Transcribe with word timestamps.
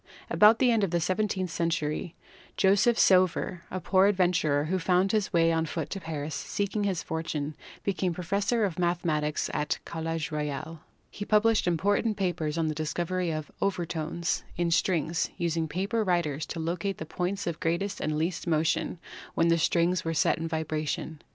About 0.31 0.57
the 0.57 0.71
end 0.71 0.83
of 0.83 0.89
the 0.89 0.99
seventeenth 0.99 1.51
century 1.51 2.15
Joseph 2.57 2.97
Sauveur, 2.97 3.61
a 3.69 3.79
poor 3.79 4.07
adventurer 4.07 4.63
who 4.65 4.79
found 4.79 5.11
his 5.11 5.31
way 5.31 5.51
on 5.51 5.67
foot 5.67 5.91
to 5.91 5.99
Paris 5.99 6.33
seeking 6.33 6.85
his 6.85 7.03
fortune, 7.03 7.53
became 7.83 8.11
professor 8.11 8.65
of 8.65 8.79
mathematics 8.79 9.47
at 9.53 9.69
the 9.69 9.77
College 9.85 10.31
Royal. 10.31 10.79
He 11.11 11.23
published 11.23 11.67
important 11.67 12.17
papers 12.17 12.57
on 12.57 12.67
the 12.67 12.73
discovery 12.73 13.29
of 13.29 13.51
"overtones" 13.61 14.43
in 14.57 14.71
strings, 14.71 15.29
using 15.37 15.67
paper 15.67 16.03
riders 16.03 16.47
to 16.47 16.59
locate 16.59 16.97
the 16.97 17.05
points 17.05 17.45
of 17.45 17.59
greatest 17.59 18.01
and 18.01 18.17
least 18.17 18.47
motion 18.47 18.97
when 19.35 19.49
the 19.49 19.59
strings 19.59 20.03
were 20.03 20.15
set 20.15 20.39
in 20.39 20.47
vibration. 20.47 21.21